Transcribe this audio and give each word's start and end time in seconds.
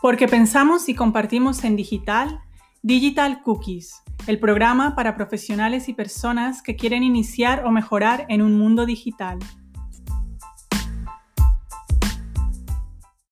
Porque 0.00 0.28
pensamos 0.28 0.90
y 0.90 0.94
compartimos 0.94 1.64
en 1.64 1.74
digital, 1.74 2.40
Digital 2.82 3.42
Cookies, 3.42 4.02
el 4.26 4.38
programa 4.38 4.94
para 4.94 5.16
profesionales 5.16 5.88
y 5.88 5.94
personas 5.94 6.62
que 6.62 6.76
quieren 6.76 7.02
iniciar 7.02 7.64
o 7.64 7.70
mejorar 7.70 8.26
en 8.28 8.42
un 8.42 8.58
mundo 8.58 8.84
digital. 8.84 9.38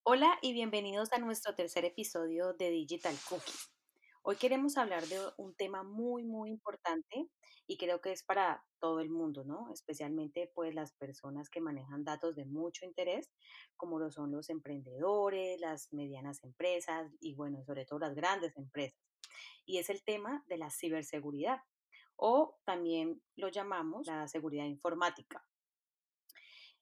Hola 0.05 0.38
y 0.41 0.55
bienvenidos 0.55 1.12
a 1.12 1.19
nuestro 1.19 1.55
tercer 1.55 1.84
episodio 1.84 2.55
de 2.55 2.70
Digital 2.70 3.15
Cookies. 3.28 3.73
Hoy 4.27 4.36
queremos 4.36 4.79
hablar 4.79 5.06
de 5.06 5.20
un 5.36 5.54
tema 5.54 5.82
muy, 5.82 6.24
muy 6.24 6.48
importante 6.48 7.29
y 7.66 7.77
creo 7.77 8.00
que 8.00 8.11
es 8.11 8.23
para 8.23 8.64
todo 8.80 9.00
el 9.00 9.11
mundo, 9.11 9.45
¿no? 9.45 9.70
Especialmente 9.70 10.50
pues 10.54 10.74
las 10.74 10.95
personas 10.95 11.50
que 11.50 11.61
manejan 11.61 12.05
datos 12.05 12.34
de 12.34 12.47
mucho 12.47 12.87
interés, 12.87 13.30
como 13.77 13.98
lo 13.98 14.10
son 14.10 14.33
los 14.33 14.48
emprendedores, 14.48 15.60
las 15.60 15.92
medianas 15.92 16.42
empresas 16.42 17.12
y 17.20 17.34
bueno, 17.34 17.62
sobre 17.66 17.84
todo 17.84 17.98
las 17.98 18.14
grandes 18.14 18.56
empresas. 18.56 18.98
Y 19.66 19.77
es 19.77 19.91
el 19.91 20.02
tema 20.02 20.42
de 20.48 20.56
la 20.56 20.70
ciberseguridad 20.70 21.61
o 22.16 22.56
también 22.64 23.20
lo 23.36 23.50
llamamos 23.50 24.06
la 24.06 24.27
seguridad 24.27 24.64
informática. 24.64 25.47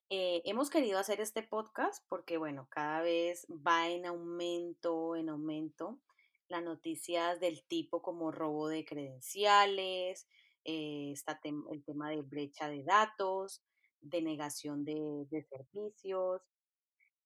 Eh, 0.09 0.41
hemos 0.45 0.69
querido 0.69 0.97
hacer 0.97 1.19
este 1.19 1.43
podcast 1.43 2.05
porque, 2.07 2.37
bueno, 2.37 2.69
cada 2.69 3.01
vez 3.01 3.45
va 3.49 3.89
en 3.89 4.05
aumento, 4.05 5.17
en 5.17 5.27
aumento 5.27 5.99
las 6.47 6.63
noticias 6.63 7.39
del 7.39 7.63
tipo 7.63 8.01
como 8.01 8.31
robo 8.31 8.67
de 8.67 8.85
credenciales, 8.85 10.27
eh, 10.65 11.11
está 11.11 11.39
el 11.43 11.83
tema 11.83 12.09
de 12.09 12.21
brecha 12.21 12.69
de 12.69 12.83
datos, 12.83 13.63
de 14.01 14.21
negación 14.21 14.85
de, 14.85 15.27
de 15.29 15.43
servicios, 15.43 16.41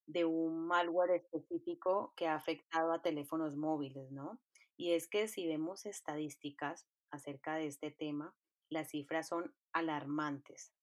de 0.06 0.26
un 0.26 0.68
malware 0.68 1.12
específico 1.12 2.14
que 2.16 2.28
ha 2.28 2.36
afectado 2.36 2.94
a 2.94 3.02
teléfonos 3.02 3.56
móviles, 3.56 4.12
¿no? 4.12 4.40
Y 4.78 4.94
es 4.94 5.08
que 5.08 5.28
si 5.28 5.48
vemos 5.48 5.86
estadísticas 5.86 6.88
acerca 7.10 7.56
de 7.56 7.68
este 7.68 7.92
tema, 7.92 8.36
las 8.70 8.90
cifras 8.90 9.28
son 9.28 9.54
alarmantes. 9.73 10.73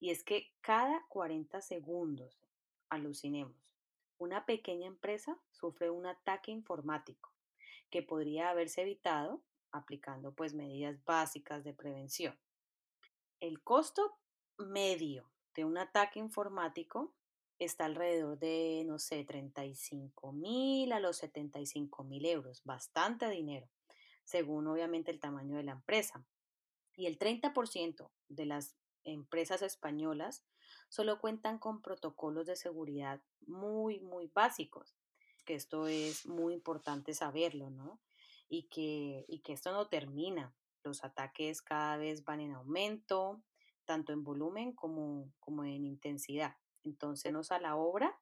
Y 0.00 0.10
es 0.10 0.22
que 0.24 0.52
cada 0.60 1.04
40 1.08 1.60
segundos, 1.60 2.40
alucinemos, 2.88 3.56
una 4.18 4.46
pequeña 4.46 4.86
empresa 4.86 5.40
sufre 5.50 5.90
un 5.90 6.06
ataque 6.06 6.52
informático 6.52 7.33
que 7.94 8.02
podría 8.02 8.50
haberse 8.50 8.82
evitado 8.82 9.40
aplicando 9.70 10.34
pues 10.34 10.52
medidas 10.52 11.04
básicas 11.04 11.62
de 11.62 11.74
prevención. 11.74 12.36
El 13.38 13.62
costo 13.62 14.18
medio 14.58 15.30
de 15.54 15.64
un 15.64 15.78
ataque 15.78 16.18
informático 16.18 17.14
está 17.60 17.84
alrededor 17.84 18.36
de, 18.40 18.82
no 18.84 18.98
sé, 18.98 19.24
35 19.24 20.32
mil 20.32 20.90
a 20.90 20.98
los 20.98 21.18
75 21.18 22.02
mil 22.02 22.26
euros, 22.26 22.64
bastante 22.64 23.30
dinero, 23.30 23.68
según 24.24 24.66
obviamente 24.66 25.12
el 25.12 25.20
tamaño 25.20 25.56
de 25.56 25.62
la 25.62 25.72
empresa. 25.72 26.26
Y 26.96 27.06
el 27.06 27.16
30% 27.16 28.10
de 28.26 28.44
las 28.44 28.74
empresas 29.04 29.62
españolas 29.62 30.44
solo 30.88 31.20
cuentan 31.20 31.60
con 31.60 31.80
protocolos 31.80 32.46
de 32.46 32.56
seguridad 32.56 33.22
muy, 33.46 34.00
muy 34.00 34.26
básicos 34.34 34.96
que 35.44 35.54
esto 35.54 35.86
es 35.86 36.26
muy 36.26 36.54
importante 36.54 37.14
saberlo, 37.14 37.70
¿no? 37.70 38.00
Y 38.48 38.64
que, 38.64 39.24
y 39.28 39.40
que 39.40 39.52
esto 39.52 39.72
no 39.72 39.86
termina. 39.86 40.54
Los 40.82 41.04
ataques 41.04 41.62
cada 41.62 41.96
vez 41.96 42.24
van 42.24 42.40
en 42.40 42.52
aumento, 42.52 43.42
tanto 43.84 44.12
en 44.12 44.24
volumen 44.24 44.72
como, 44.72 45.32
como 45.40 45.64
en 45.64 45.84
intensidad. 45.84 46.56
Entonces, 46.84 47.32
nos 47.32 47.52
a 47.52 47.58
la 47.58 47.76
obra 47.76 48.18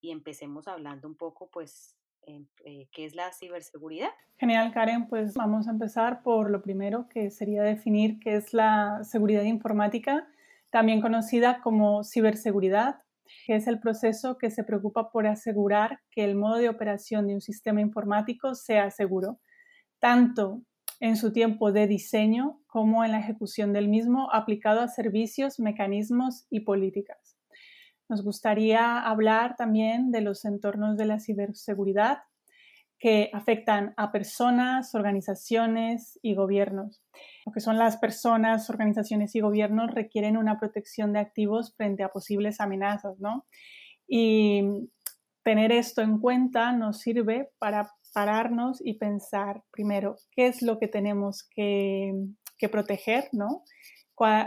y 0.00 0.10
empecemos 0.10 0.68
hablando 0.68 1.08
un 1.08 1.16
poco, 1.16 1.50
pues, 1.50 1.96
eh, 2.22 2.88
qué 2.92 3.04
es 3.04 3.14
la 3.14 3.32
ciberseguridad. 3.32 4.10
Genial, 4.38 4.72
Karen. 4.72 5.08
Pues 5.08 5.34
vamos 5.34 5.68
a 5.68 5.70
empezar 5.70 6.22
por 6.22 6.50
lo 6.50 6.60
primero, 6.60 7.08
que 7.08 7.30
sería 7.30 7.62
definir 7.62 8.18
qué 8.18 8.36
es 8.36 8.52
la 8.52 9.04
seguridad 9.04 9.42
informática, 9.42 10.28
también 10.70 11.00
conocida 11.00 11.60
como 11.62 12.02
ciberseguridad 12.02 13.05
que 13.46 13.56
es 13.56 13.66
el 13.66 13.80
proceso 13.80 14.38
que 14.38 14.50
se 14.50 14.64
preocupa 14.64 15.10
por 15.10 15.26
asegurar 15.26 16.00
que 16.10 16.24
el 16.24 16.34
modo 16.34 16.56
de 16.56 16.68
operación 16.68 17.26
de 17.26 17.34
un 17.34 17.40
sistema 17.40 17.80
informático 17.80 18.54
sea 18.54 18.90
seguro, 18.90 19.40
tanto 19.98 20.62
en 21.00 21.16
su 21.16 21.32
tiempo 21.32 21.72
de 21.72 21.86
diseño 21.86 22.60
como 22.66 23.04
en 23.04 23.12
la 23.12 23.20
ejecución 23.20 23.72
del 23.72 23.88
mismo 23.88 24.28
aplicado 24.32 24.80
a 24.80 24.88
servicios, 24.88 25.60
mecanismos 25.60 26.46
y 26.50 26.60
políticas. 26.60 27.36
Nos 28.08 28.22
gustaría 28.22 29.00
hablar 29.00 29.56
también 29.56 30.10
de 30.10 30.20
los 30.20 30.44
entornos 30.44 30.96
de 30.96 31.06
la 31.06 31.18
ciberseguridad 31.18 32.18
que 32.98 33.30
afectan 33.32 33.94
a 33.96 34.12
personas, 34.12 34.94
organizaciones 34.94 36.18
y 36.22 36.34
gobiernos. 36.34 37.02
Lo 37.46 37.52
que 37.52 37.60
son 37.60 37.78
las 37.78 37.96
personas, 37.96 38.68
organizaciones 38.68 39.36
y 39.36 39.40
gobiernos 39.40 39.94
requieren 39.94 40.36
una 40.36 40.58
protección 40.58 41.12
de 41.12 41.20
activos 41.20 41.74
frente 41.76 42.02
a 42.02 42.08
posibles 42.08 42.60
amenazas, 42.60 43.20
¿no? 43.20 43.46
Y 44.08 44.90
tener 45.44 45.70
esto 45.70 46.02
en 46.02 46.18
cuenta 46.18 46.72
nos 46.72 46.98
sirve 46.98 47.50
para 47.60 47.92
pararnos 48.12 48.84
y 48.84 48.94
pensar 48.94 49.62
primero 49.70 50.16
qué 50.32 50.48
es 50.48 50.60
lo 50.60 50.80
que 50.80 50.88
tenemos 50.88 51.48
que, 51.54 52.12
proteger, 52.72 53.28
¿no? 53.30 53.62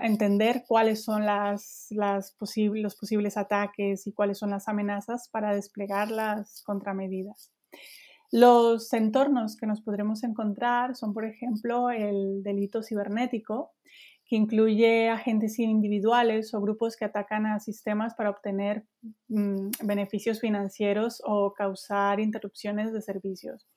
entender 0.01 0.65
cuáles 0.67 1.03
son 1.03 1.25
los 1.25 2.35
posibles 2.37 3.37
ataques 3.37 4.07
y 4.07 4.13
cuáles 4.13 4.39
son 4.39 4.49
las 4.49 4.67
amenazas 4.67 5.29
para 5.29 5.55
desplegar 5.55 6.11
las 6.11 6.63
contramedidas. 6.63 7.53
Los 8.31 8.93
entornos 8.93 9.57
que 9.57 9.65
nos 9.65 9.81
podremos 9.81 10.23
encontrar 10.23 10.95
son, 10.95 11.13
por 11.13 11.25
ejemplo, 11.25 11.89
el 11.89 12.43
delito 12.43 12.83
cibernético, 12.83 13.71
que 14.29 14.35
incluye 14.35 15.09
agentes 15.09 15.57
individuales 15.57 16.53
o 16.53 16.61
grupos 16.61 16.95
que 16.95 17.05
atacan 17.05 17.47
a 17.47 17.59
sistemas 17.59 18.13
para 18.13 18.29
obtener 18.29 18.85
mm, 19.27 19.71
beneficios 19.83 20.39
financieros 20.39 21.19
o 21.25 21.55
causar 21.55 22.19
interrupciones 22.19 22.93
de 22.93 23.01
servicios. 23.01 23.67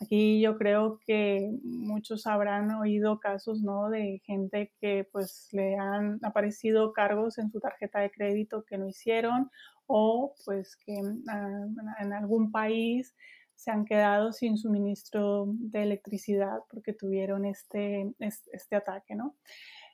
Aquí 0.00 0.40
yo 0.40 0.56
creo 0.56 0.98
que 1.06 1.48
muchos 1.62 2.26
habrán 2.26 2.72
oído 2.72 3.20
casos 3.20 3.62
¿no? 3.62 3.88
de 3.90 4.20
gente 4.24 4.72
que 4.80 5.06
pues 5.12 5.48
le 5.52 5.76
han 5.76 6.18
aparecido 6.24 6.92
cargos 6.92 7.38
en 7.38 7.52
su 7.52 7.60
tarjeta 7.60 8.00
de 8.00 8.10
crédito 8.10 8.64
que 8.64 8.78
no 8.78 8.88
hicieron 8.88 9.50
o 9.86 10.34
pues 10.44 10.76
que 10.76 11.00
ah, 11.28 11.66
en 12.00 12.12
algún 12.12 12.50
país 12.50 13.14
se 13.60 13.70
han 13.70 13.84
quedado 13.84 14.32
sin 14.32 14.56
suministro 14.56 15.44
de 15.46 15.82
electricidad 15.82 16.60
porque 16.70 16.94
tuvieron 16.94 17.44
este, 17.44 18.10
este 18.18 18.74
ataque, 18.74 19.14
¿no? 19.14 19.36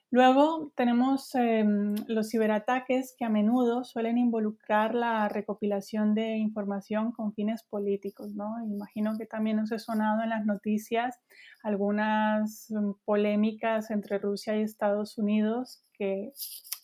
Luego 0.09 0.71
tenemos 0.75 1.35
em, 1.35 1.95
los 2.07 2.29
ciberataques 2.29 3.13
que 3.17 3.25
a 3.25 3.29
menudo 3.29 3.83
suelen 3.83 4.17
involucrar 4.17 4.95
la 4.95 5.27
recopilación 5.27 6.15
de 6.15 6.37
información 6.37 7.11
con 7.11 7.33
fines 7.33 7.63
políticos. 7.63 8.33
¿no? 8.33 8.55
Imagino 8.63 9.17
que 9.17 9.25
también 9.25 9.59
os 9.59 9.71
he 9.71 9.79
sonado 9.79 10.23
en 10.23 10.29
las 10.29 10.45
noticias 10.45 11.19
algunas 11.61 12.67
mm, 12.69 12.91
polémicas 13.03 13.91
entre 13.91 14.17
Rusia 14.17 14.55
y 14.55 14.61
Estados 14.61 15.17
Unidos 15.17 15.83
que 15.93 16.31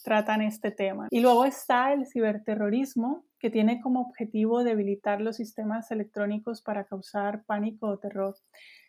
tratan 0.03 0.41
este 0.41 0.71
tema. 0.71 1.07
Y 1.09 1.21
luego 1.21 1.45
está 1.45 1.93
el 1.93 2.05
ciberterrorismo, 2.05 3.25
que 3.39 3.49
tiene 3.49 3.79
como 3.81 4.01
objetivo 4.01 4.63
debilitar 4.63 5.21
los 5.21 5.37
sistemas 5.37 5.91
electrónicos 5.91 6.61
para 6.61 6.85
causar 6.85 7.43
pánico 7.45 7.87
o 7.87 7.99
terror. 7.99 8.35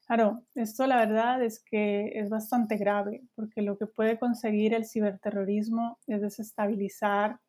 Claro, 0.06 0.42
esto 0.54 0.86
la 0.86 0.96
verdad 0.96 1.42
es 1.42 1.62
que 1.64 2.12
es 2.14 2.28
bastante 2.28 2.76
grave, 2.76 3.22
porque 3.34 3.62
lo 3.62 3.78
que 3.78 3.86
puede 3.86 4.18
conseguir 4.18 4.74
el 4.74 4.86
ciberterrorismo 4.86 5.98
es 6.06 6.20
desestabilizar 6.20 7.40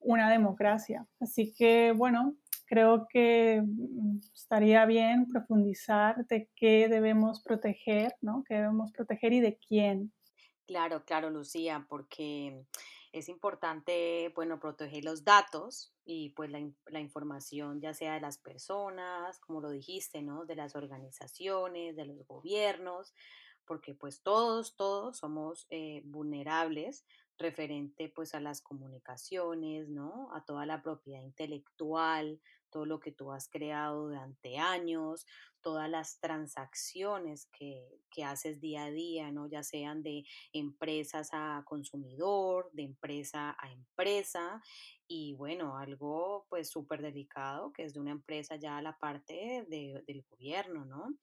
una 0.00 0.30
democracia. 0.30 1.06
Así 1.20 1.52
que, 1.52 1.92
bueno, 1.92 2.34
creo 2.66 3.06
que 3.08 3.62
mm, 3.64 4.18
estaría 4.34 4.86
bien 4.86 5.26
profundizar 5.26 6.26
de 6.26 6.48
qué 6.56 6.88
debemos 6.88 7.42
proteger, 7.42 8.16
¿no? 8.20 8.42
¿Qué 8.46 8.54
debemos 8.54 8.90
proteger 8.92 9.32
y 9.32 9.40
de 9.40 9.58
quién? 9.58 10.12
Claro, 10.66 11.04
claro, 11.04 11.30
Lucía, 11.30 11.86
porque 11.88 12.64
es 13.12 13.28
importante, 13.28 14.32
bueno, 14.34 14.60
proteger 14.60 15.04
los 15.04 15.24
datos 15.24 15.92
y 16.04 16.30
pues 16.30 16.50
la, 16.50 17.00
información 17.00 17.80
ya 17.80 17.94
sea 17.94 18.14
de 18.14 18.20
las 18.20 18.38
personas, 18.38 19.38
como 19.40 19.60
lo 19.60 19.70
dijiste, 19.70 20.22
¿no? 20.22 20.44
De 20.44 20.54
las 20.54 20.76
organizaciones, 20.76 21.96
de 21.96 22.04
los 22.04 22.26
gobiernos, 22.26 23.14
porque 23.64 23.94
pues 23.94 24.22
todos, 24.22 24.76
todos 24.76 25.18
somos 25.18 25.66
eh, 25.70 26.02
vulnerables 26.04 27.04
referente 27.38 28.08
pues 28.08 28.34
a 28.34 28.40
las 28.40 28.60
comunicaciones, 28.60 29.88
¿no? 29.88 30.30
A 30.34 30.44
toda 30.44 30.66
la 30.66 30.82
propiedad 30.82 31.22
intelectual, 31.22 32.40
todo 32.70 32.86
lo 32.86 33.00
que 33.00 33.12
tú 33.12 33.32
has 33.32 33.48
creado 33.48 34.08
durante 34.08 34.58
años, 34.58 35.26
todas 35.60 35.90
las 35.90 36.18
transacciones 36.20 37.46
que, 37.46 38.00
que, 38.10 38.24
haces 38.24 38.60
día 38.60 38.84
a 38.84 38.90
día, 38.90 39.30
¿no? 39.30 39.46
Ya 39.46 39.62
sean 39.62 40.02
de 40.02 40.24
empresas 40.52 41.30
a 41.32 41.62
consumidor, 41.66 42.70
de 42.72 42.84
empresa 42.84 43.56
a 43.58 43.70
empresa. 43.72 44.62
Y 45.06 45.34
bueno, 45.34 45.76
algo 45.76 46.46
pues 46.48 46.70
súper 46.70 47.02
delicado 47.02 47.72
que 47.72 47.84
es 47.84 47.94
de 47.94 48.00
una 48.00 48.12
empresa 48.12 48.56
ya 48.56 48.78
a 48.78 48.82
la 48.82 48.98
parte 48.98 49.66
de, 49.68 50.02
del 50.06 50.22
gobierno, 50.30 50.84
¿no? 50.84 51.14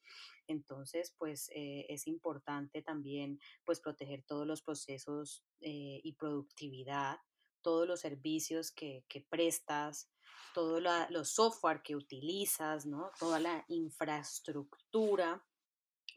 Entonces, 0.48 1.14
pues 1.18 1.50
eh, 1.54 1.86
es 1.90 2.08
importante 2.08 2.82
también 2.82 3.40
pues 3.66 3.80
proteger 3.80 4.24
todos 4.24 4.48
los 4.48 4.62
procesos 4.62 5.44
eh, 5.62 6.00
y 6.04 6.14
productividad, 6.14 7.18
todos 7.62 7.88
los 7.88 8.00
servicios 8.00 8.72
que, 8.72 9.04
que 9.10 9.22
prestas, 9.22 10.10
todos 10.54 10.82
los 11.10 11.30
software 11.30 11.82
que 11.82 11.96
utilizas, 11.96 12.86
¿no? 12.86 13.12
Toda 13.20 13.40
la 13.40 13.64
infraestructura, 13.68 15.46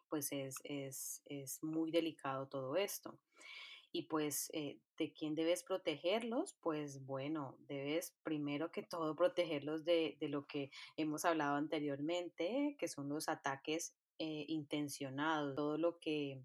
pues 0.09 0.33
es, 0.33 0.57
es, 0.65 1.23
es 1.27 1.63
muy 1.63 1.91
delicado 1.91 2.49
todo 2.49 2.77
esto. 2.77 3.19
Y 3.93 4.03
pues, 4.03 4.51
eh, 4.53 4.81
¿de 4.97 5.13
quién 5.13 5.35
debes 5.35 5.65
protegerlos? 5.65 6.57
Pues 6.61 7.05
bueno, 7.05 7.57
debes 7.67 8.17
primero 8.23 8.71
que 8.71 8.83
todo 8.83 9.17
protegerlos 9.17 9.85
de, 9.85 10.17
de 10.21 10.29
lo 10.29 10.47
que 10.47 10.71
hemos 10.97 11.25
hablado 11.25 11.57
anteriormente, 11.57 12.77
que 12.79 12.87
son 12.89 13.09
los 13.09 13.29
ataques 13.29 13.97
eh, 14.19 14.45
intencionados, 14.49 15.57
todo 15.57 15.77
lo 15.77 15.99
que 15.99 16.45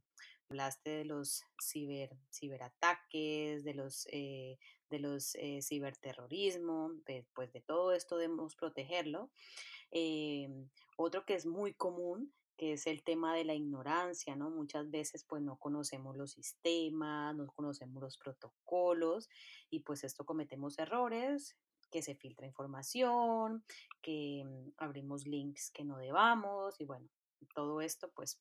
hablaste 0.49 0.89
de 0.89 1.05
los 1.05 1.43
ciber, 1.61 2.17
ciberataques, 2.31 3.63
de 3.63 3.73
los, 3.73 4.07
eh, 4.11 4.57
de 4.89 4.99
los 4.99 5.35
eh, 5.35 5.61
ciberterrorismo, 5.61 6.91
pues 7.33 7.51
de 7.53 7.61
todo 7.61 7.91
esto 7.91 8.17
debemos 8.17 8.55
protegerlo. 8.55 9.31
Em, 9.91 10.69
otro 10.97 11.25
que 11.25 11.35
es 11.35 11.45
muy 11.45 11.73
común 11.73 12.33
que 12.57 12.73
es 12.73 12.87
el 12.87 13.03
tema 13.03 13.35
de 13.35 13.43
la 13.43 13.53
ignorancia, 13.53 14.35
¿no? 14.35 14.49
Muchas 14.49 14.89
veces 14.89 15.25
pues 15.25 15.41
no 15.41 15.57
conocemos 15.57 16.15
los 16.15 16.31
sistemas, 16.31 17.35
no 17.35 17.47
conocemos 17.47 18.01
los 18.01 18.17
protocolos 18.17 19.29
y 19.69 19.81
pues 19.81 20.03
esto 20.03 20.25
cometemos 20.25 20.79
errores, 20.79 21.57
que 21.91 22.01
se 22.01 22.15
filtra 22.15 22.47
información, 22.47 23.63
que 24.01 24.43
mm, 24.45 24.71
abrimos 24.77 25.25
links 25.25 25.71
que 25.71 25.83
no 25.83 25.97
debamos 25.97 26.79
y 26.79 26.85
bueno, 26.85 27.09
todo 27.53 27.81
esto 27.81 28.09
pues 28.15 28.39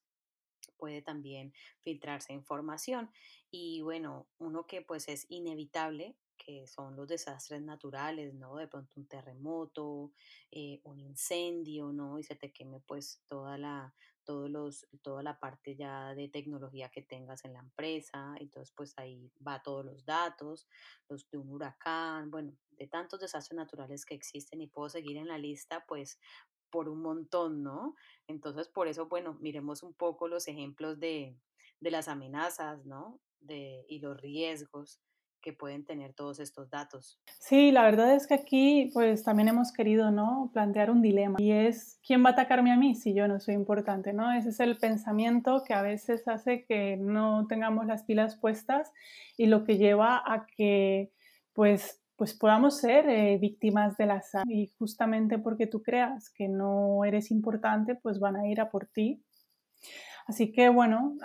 puede 0.76 1.02
también 1.02 1.52
filtrarse 1.82 2.32
información. 2.32 3.10
Y 3.50 3.82
bueno, 3.82 4.26
uno 4.38 4.66
que 4.66 4.82
pues 4.82 5.08
es 5.08 5.26
inevitable, 5.28 6.16
que 6.44 6.66
son 6.66 6.94
los 6.96 7.08
desastres 7.08 7.62
naturales, 7.62 8.34
¿no? 8.34 8.56
De 8.56 8.68
pronto 8.68 9.00
un 9.00 9.06
terremoto, 9.06 10.12
eh, 10.50 10.80
un 10.84 11.00
incendio, 11.00 11.92
¿no? 11.92 12.18
Y 12.18 12.22
se 12.22 12.36
te 12.36 12.52
queme 12.52 12.80
pues 12.80 13.22
toda 13.26 13.56
la, 13.56 13.94
todos 14.24 14.50
los, 14.50 14.86
toda 15.02 15.22
la 15.22 15.38
parte 15.40 15.74
ya 15.76 16.14
de 16.14 16.28
tecnología 16.28 16.90
que 16.90 17.02
tengas 17.02 17.44
en 17.44 17.54
la 17.54 17.60
empresa. 17.60 18.34
Entonces 18.38 18.72
pues 18.76 18.92
ahí 18.98 19.32
va 19.46 19.62
todos 19.62 19.84
los 19.84 20.04
datos, 20.04 20.68
los 21.08 21.28
de 21.30 21.38
un 21.38 21.50
huracán, 21.50 22.30
bueno, 22.30 22.52
de 22.72 22.86
tantos 22.86 23.20
desastres 23.20 23.56
naturales 23.56 24.04
que 24.04 24.14
existen 24.14 24.60
y 24.60 24.66
puedo 24.66 24.88
seguir 24.88 25.16
en 25.16 25.28
la 25.28 25.38
lista 25.38 25.84
pues 25.86 26.18
por 26.74 26.88
un 26.88 27.02
montón, 27.02 27.62
¿no? 27.62 27.94
Entonces, 28.26 28.66
por 28.66 28.88
eso, 28.88 29.06
bueno, 29.06 29.38
miremos 29.40 29.84
un 29.84 29.94
poco 29.94 30.26
los 30.26 30.48
ejemplos 30.48 30.98
de, 30.98 31.38
de 31.78 31.90
las 31.92 32.08
amenazas, 32.08 32.84
¿no? 32.84 33.20
De, 33.38 33.86
y 33.88 34.00
los 34.00 34.20
riesgos 34.20 35.00
que 35.44 35.52
pueden 35.52 35.84
tener 35.84 36.14
todos 36.14 36.40
estos 36.40 36.70
datos. 36.70 37.20
Sí, 37.38 37.70
la 37.70 37.82
verdad 37.82 38.14
es 38.14 38.26
que 38.26 38.32
aquí 38.32 38.90
pues 38.94 39.22
también 39.22 39.48
hemos 39.48 39.72
querido 39.72 40.10
¿no? 40.10 40.50
plantear 40.54 40.90
un 40.90 41.02
dilema 41.02 41.36
y 41.38 41.52
es 41.52 42.00
¿quién 42.04 42.24
va 42.24 42.30
a 42.30 42.32
atacarme 42.32 42.72
a 42.72 42.76
mí 42.76 42.94
si 42.94 43.12
yo 43.12 43.28
no 43.28 43.38
soy 43.38 43.54
importante? 43.54 44.14
¿no? 44.14 44.32
Ese 44.32 44.48
es 44.48 44.60
el 44.60 44.78
pensamiento 44.78 45.62
que 45.62 45.74
a 45.74 45.82
veces 45.82 46.26
hace 46.28 46.64
que 46.64 46.96
no 46.96 47.46
tengamos 47.46 47.84
las 47.84 48.04
pilas 48.04 48.36
puestas 48.36 48.90
y 49.36 49.46
lo 49.46 49.64
que 49.64 49.76
lleva 49.76 50.22
a 50.24 50.46
que 50.46 51.12
pues 51.52 52.00
pues 52.16 52.32
podamos 52.32 52.78
ser 52.78 53.08
eh, 53.08 53.38
víctimas 53.38 53.96
del 53.96 54.12
azar. 54.12 54.44
Y 54.48 54.68
justamente 54.78 55.36
porque 55.38 55.66
tú 55.66 55.82
creas 55.82 56.30
que 56.30 56.48
no 56.48 57.04
eres 57.04 57.32
importante, 57.32 57.96
pues 57.96 58.20
van 58.20 58.36
a 58.36 58.46
ir 58.46 58.60
a 58.60 58.70
por 58.70 58.86
ti. 58.86 59.20
Así 60.26 60.52
que 60.52 60.70
bueno, 60.70 61.16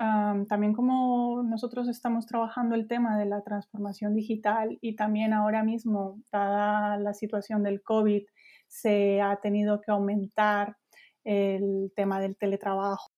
también 0.48 0.74
como 0.74 1.42
nosotros 1.44 1.88
estamos 1.88 2.25
trabajando 2.25 2.75
el 2.75 2.88
tema 2.88 3.18
de 3.18 3.25
la 3.25 3.42
transformación 3.44 4.13
digital 4.13 4.78
y 4.81 4.96
también 4.96 5.34
ahora 5.34 5.63
mismo, 5.63 6.19
dada 6.31 6.98
la 6.98 7.13
situación 7.13 7.63
del 7.63 7.81
COVID, 7.81 8.24
se 8.68 9.22
ha 9.22 9.38
tenido 9.38 9.81
que 9.81 9.92
aumentar 9.92 10.75
el 11.24 11.92
tema 11.96 12.19
del 12.19 12.36
teletrabajo 12.36 13.10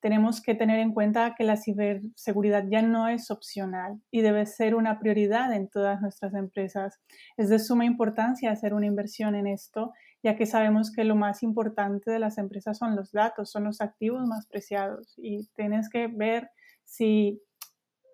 tenemos 0.00 0.40
que 0.40 0.54
tener 0.54 0.78
en 0.80 0.92
cuenta 0.92 1.34
que 1.36 1.44
la 1.44 1.56
ciberseguridad 1.56 2.64
ya 2.68 2.82
no 2.82 3.08
es 3.08 3.30
opcional 3.30 4.00
y 4.10 4.22
debe 4.22 4.46
ser 4.46 4.74
una 4.74 4.98
prioridad 4.98 5.52
en 5.52 5.68
todas 5.68 6.00
nuestras 6.00 6.34
empresas. 6.34 6.98
Es 7.36 7.50
de 7.50 7.58
suma 7.58 7.84
importancia 7.84 8.50
hacer 8.50 8.72
una 8.72 8.86
inversión 8.86 9.34
en 9.34 9.46
esto, 9.46 9.92
ya 10.22 10.36
que 10.36 10.46
sabemos 10.46 10.92
que 10.92 11.04
lo 11.04 11.16
más 11.16 11.42
importante 11.42 12.10
de 12.10 12.18
las 12.18 12.38
empresas 12.38 12.78
son 12.78 12.96
los 12.96 13.12
datos, 13.12 13.50
son 13.50 13.64
los 13.64 13.80
activos 13.80 14.26
más 14.26 14.46
preciados 14.46 15.14
y 15.16 15.46
tienes 15.54 15.88
que 15.88 16.08
ver 16.08 16.50
si, 16.84 17.40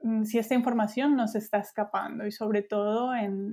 mm, 0.03 0.25
si 0.25 0.38
esta 0.38 0.55
información 0.55 1.17
nos 1.17 1.35
está 1.35 1.58
escapando 1.58 2.26
y 2.26 2.32
sobre 2.32 2.62
todo 2.62 3.14
en, 3.14 3.53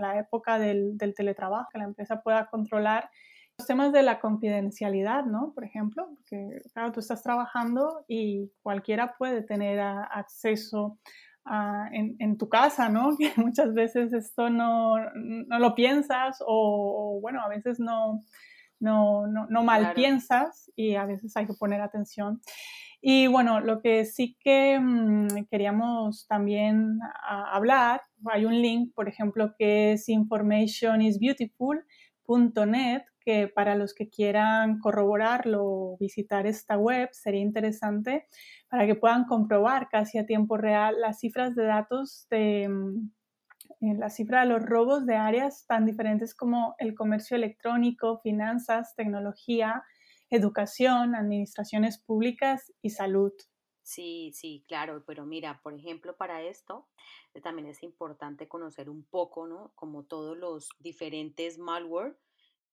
la 0.00 0.18
época 0.18 0.58
del, 0.58 0.96
del 0.96 1.14
teletrabajo, 1.14 1.68
que 1.72 1.78
la 1.78 1.84
empresa 1.84 2.22
pueda 2.22 2.46
controlar 2.46 3.10
los 3.58 3.68
temas 3.68 3.92
de 3.92 4.02
la 4.02 4.18
confidencialidad, 4.18 5.24
¿no? 5.24 5.52
Por 5.54 5.64
ejemplo, 5.64 6.08
porque 6.16 6.60
claro, 6.72 6.92
tú 6.92 7.00
estás 7.00 7.22
trabajando 7.22 8.04
y 8.08 8.50
cualquiera 8.62 9.14
puede 9.16 9.42
tener 9.42 9.78
acceso 9.80 10.98
a, 11.44 11.88
en, 11.92 12.38
tu 12.38 12.48
casa, 12.48 12.88
¿no? 12.88 13.16
Que 13.18 13.32
muchas 13.36 13.74
veces 13.74 14.12
esto 14.12 14.50
no, 14.50 14.96
no 15.14 15.58
lo 15.58 15.74
piensas 15.74 16.38
o, 16.46 17.18
bueno, 17.20 17.40
a 17.40 17.48
veces 17.48 17.80
no, 17.80 18.22
no, 18.80 19.26
no, 19.26 19.62
mal 19.62 19.92
piensas 19.94 20.70
y 20.76 20.94
a 20.94 21.06
veces 21.06 21.36
hay 21.36 21.46
que 21.46 21.54
poner 21.54 21.80
atención. 21.80 22.40
Y 23.00 23.26
bueno, 23.26 23.60
lo 23.60 23.80
que 23.82 24.04
sí 24.06 24.36
que 24.40 24.78
mm, 24.80 25.46
queríamos 25.50 26.26
también 26.26 26.98
hablar, 27.52 28.00
hay 28.26 28.46
un 28.46 28.62
link, 28.62 28.94
por 28.94 29.08
ejemplo, 29.08 29.54
que 29.58 29.92
es 29.92 30.08
informationisbeautiful.net, 30.08 33.02
que 33.24 33.48
para 33.48 33.74
los 33.76 33.94
que 33.94 34.08
quieran 34.08 34.78
corroborarlo 34.78 35.96
visitar 35.98 36.46
esta 36.46 36.76
web 36.76 37.08
sería 37.12 37.40
interesante 37.40 38.26
para 38.68 38.86
que 38.86 38.94
puedan 38.94 39.24
comprobar 39.24 39.88
casi 39.88 40.18
a 40.18 40.26
tiempo 40.26 40.56
real 40.56 41.00
las 41.00 41.20
cifras 41.20 41.54
de 41.54 41.64
datos 41.64 42.26
de 42.30 42.68
mm, 42.68 43.10
eh, 43.80 43.94
la 43.98 44.10
cifra 44.10 44.40
de 44.40 44.46
los 44.46 44.62
robos 44.62 45.06
de 45.06 45.16
áreas 45.16 45.66
tan 45.66 45.86
diferentes 45.86 46.34
como 46.34 46.74
el 46.78 46.94
comercio 46.94 47.36
electrónico, 47.36 48.20
finanzas, 48.22 48.94
tecnología, 48.96 49.82
educación, 50.30 51.14
administraciones 51.14 51.98
públicas 51.98 52.72
y 52.82 52.90
salud. 52.90 53.32
Sí, 53.82 54.32
sí, 54.32 54.64
claro, 54.66 55.04
pero 55.06 55.26
mira, 55.26 55.60
por 55.62 55.74
ejemplo, 55.74 56.16
para 56.16 56.42
esto 56.42 56.88
eh, 57.34 57.42
también 57.42 57.68
es 57.68 57.82
importante 57.82 58.48
conocer 58.48 58.88
un 58.88 59.04
poco, 59.04 59.46
¿no? 59.46 59.72
Como 59.74 60.04
todos 60.04 60.38
los 60.38 60.70
diferentes 60.78 61.58
malware 61.58 62.16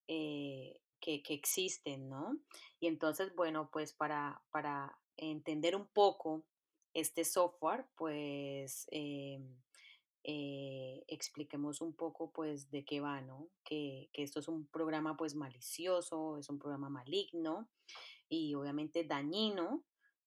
eh, 0.07 0.81
que, 1.01 1.21
existen, 1.27 2.09
¿no? 2.09 2.37
Y 2.79 2.87
entonces, 2.87 3.35
bueno, 3.35 3.69
pues 3.71 3.93
para, 3.93 4.41
para 4.51 4.97
entender 5.17 5.75
un 5.75 5.87
poco 5.87 6.45
este 6.93 7.25
software, 7.25 7.87
pues 7.95 8.87
eh, 8.91 9.39
eh, 10.23 11.03
expliquemos 11.07 11.81
un 11.81 11.95
poco 11.95 12.31
pues 12.31 12.69
de 12.69 12.85
qué 12.85 13.01
va, 13.01 13.21
¿no? 13.21 13.49
Que, 13.63 14.09
esto 14.13 14.39
es 14.39 14.47
un 14.47 14.67
programa 14.67 15.17
pues 15.17 15.35
malicioso, 15.35 16.37
es 16.37 16.49
un 16.49 16.59
programa 16.59 16.89
maligno 16.89 17.69
y 18.29 18.53
obviamente 18.53 19.03
dañino, 19.03 19.83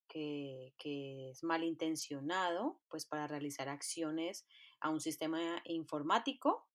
que, 0.08 0.74
que, 0.78 1.30
es 1.30 1.42
malintencionado 1.42 2.80
pues 2.88 3.06
para 3.06 3.26
realizar 3.26 3.68
acciones 3.68 4.46
a 4.80 4.90
un 4.90 5.00
sistema 5.00 5.62
informático 5.64 6.68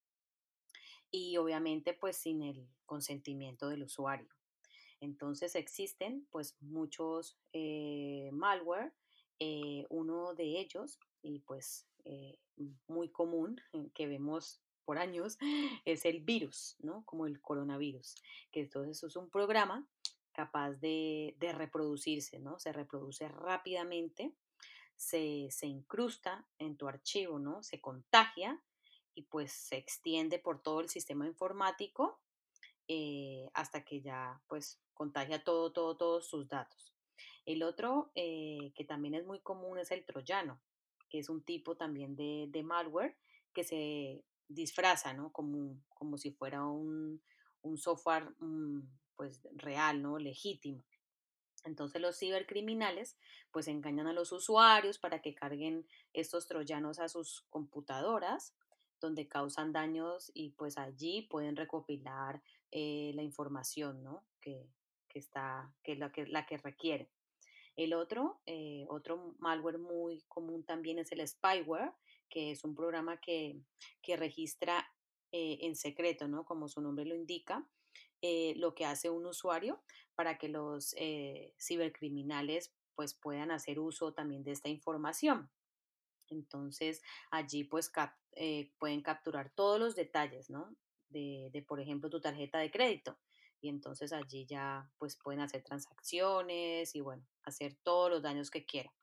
y 1.12 1.38
obviamente 1.38 1.94
pues 1.94 2.18
sin 2.18 2.42
el 2.42 2.68
consentimiento 2.86 3.70
del 3.70 3.84
usuario. 3.84 4.30
Entonces 5.02 5.56
existen 5.56 6.28
pues 6.30 6.58
muchos 6.62 7.38
eh, 7.54 8.30
malware, 8.34 8.94
eh, 9.40 9.86
uno 9.90 10.34
de 10.36 10.60
ellos 10.60 11.00
y 11.22 11.40
pues 11.40 11.88
eh, 12.06 12.40
muy 12.88 13.10
común 13.10 13.62
que 13.94 14.08
vemos 14.08 14.62
por 14.84 14.98
años 14.98 15.38
es 15.86 16.06
el 16.06 16.22
virus, 16.22 16.76
¿no? 16.80 17.06
Como 17.06 17.26
el 17.26 17.40
coronavirus, 17.42 18.16
que 18.52 18.62
entonces 18.62 19.04
es 19.04 19.16
un 19.16 19.30
programa 19.30 19.88
capaz 20.34 20.74
de, 20.74 21.36
de 21.40 21.52
reproducirse, 21.54 22.40
¿no? 22.40 22.60
Se 22.60 22.74
reproduce 22.74 23.28
rápidamente, 23.28 24.34
se, 24.96 25.48
se 25.52 25.68
incrusta 25.68 26.48
en 26.58 26.76
tu 26.76 26.88
archivo, 26.88 27.40
¿no? 27.40 27.64
Se 27.64 27.80
contagia 27.80 28.62
y 29.16 29.24
pues 29.24 29.52
se 29.52 29.78
extiende 29.78 30.40
por 30.40 30.62
todo 30.62 30.82
el 30.82 30.90
sistema 30.90 31.26
informático 31.26 32.20
eh, 32.88 33.50
hasta 33.54 33.84
que 33.84 34.02
ya 34.02 34.42
pues 34.48 34.82
contagia 34.94 35.44
todo, 35.44 35.72
todo, 35.72 35.96
todos 35.96 36.28
sus 36.28 36.48
datos. 36.48 36.94
El 37.46 37.64
otro 37.64 38.12
eh, 38.16 38.72
que 38.76 38.86
también 38.86 39.16
es 39.16 39.26
muy 39.26 39.40
común 39.40 39.78
es 39.80 39.92
el 39.92 40.06
troyano, 40.06 40.60
que 41.10 41.20
es 41.20 41.30
un 41.30 41.44
tipo 41.44 41.76
también 41.76 42.16
de, 42.16 42.64
malware 42.64 43.18
que 43.54 43.64
se 43.64 44.24
disfraza, 44.48 45.14
¿no? 45.14 45.32
Como, 45.32 45.82
como 45.94 46.18
si 46.18 46.32
fuera 46.32 46.66
un, 46.66 47.22
software 47.78 48.30
mm, 48.40 48.82
pues 49.16 49.42
real, 49.56 50.02
¿no? 50.02 50.18
Legítimo. 50.18 50.84
Entonces 51.66 52.02
los 52.02 52.18
cibercriminales 52.18 53.18
pues 53.52 53.68
engañan 53.68 54.08
a 54.08 54.14
los 54.14 54.32
usuarios 54.32 54.98
para 54.98 55.22
que 55.22 55.36
carguen 55.36 55.88
estos 56.14 56.48
troyanos 56.48 57.00
a 57.00 57.10
sus 57.10 57.46
computadoras 57.50 58.56
donde 59.00 59.28
causan 59.28 59.72
daños 59.72 60.32
y 60.34 60.52
pues 60.52 60.78
allí 60.78 61.24
pueden 61.24 61.56
recopilar 61.56 62.42
eh, 62.72 63.12
la 63.16 63.24
información 63.24 64.04
¿no? 64.04 64.26
que, 64.42 64.70
está, 65.14 65.74
que 65.84 65.96
la 65.96 66.12
que, 66.12 66.28
la 66.28 66.46
que 66.46 66.58
requiere. 66.58 67.10
El 67.76 67.94
otro, 67.94 68.42
eh, 68.46 68.86
otro 68.90 69.36
malware 69.40 69.80
muy 69.80 70.22
común 70.28 70.64
también 70.66 71.00
es 71.00 71.12
el 71.12 71.26
spyware, 71.26 71.94
que 72.30 72.52
es 72.52 72.64
un 72.64 72.76
programa 72.76 73.20
que, 73.20 73.62
registra 74.18 74.86
eh, 75.32 75.60
en 75.62 75.76
secreto, 75.76 76.28
¿no? 76.28 76.44
Como 76.44 76.68
su 76.68 76.82
nombre 76.82 77.06
lo 77.06 77.16
indica, 77.16 77.70
lo 78.56 78.76
que 78.76 78.86
hace 78.86 79.10
un 79.10 79.26
usuario 79.26 79.82
para 80.14 80.38
que 80.38 80.50
los 80.50 80.94
cibercriminales 81.58 82.74
pues 82.96 83.14
puedan 83.14 83.50
hacer 83.50 83.80
uso 83.80 84.14
también 84.14 84.44
de 84.44 84.52
esta 84.52 84.68
información. 84.68 85.50
Entonces 86.32 87.02
allí 87.32 87.64
pues 87.64 87.92
eh, 88.34 88.72
pueden 88.80 89.02
capturar 89.02 89.52
todos 89.56 89.80
los 89.80 89.96
detalles, 89.96 90.50
¿no? 90.50 90.76
De, 91.10 91.66
por 91.68 91.80
ejemplo, 91.80 92.10
tu 92.10 92.22
tarjeta 92.22 92.60
de 92.60 92.72
crédito. 92.72 93.18
Y 93.62 93.70
entonces 93.70 94.14
allí 94.14 94.46
ya 94.46 94.90
pues 94.98 95.18
pueden 95.18 95.42
hacer 95.42 95.64
transacciones 95.64 96.96
y 96.96 97.02
bueno, 97.02 97.26
hacer 97.44 97.76
todos 97.84 98.10
los 98.10 98.22
daños 98.22 98.52
que 98.52 98.66
quieran. 98.66 98.94